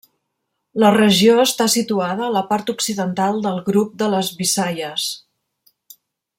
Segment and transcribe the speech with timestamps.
[0.83, 5.07] La regió està situada a la part occidental del grup de les Visayas.